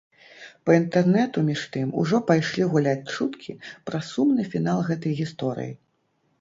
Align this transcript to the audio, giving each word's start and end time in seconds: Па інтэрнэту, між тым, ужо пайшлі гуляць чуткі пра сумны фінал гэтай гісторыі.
Па 0.69 0.77
інтэрнэту, 0.79 1.43
між 1.49 1.61
тым, 1.75 1.91
ужо 2.05 2.21
пайшлі 2.31 2.63
гуляць 2.73 3.09
чуткі 3.13 3.57
пра 3.91 4.03
сумны 4.11 4.49
фінал 4.51 4.85
гэтай 4.91 5.19
гісторыі. 5.25 5.73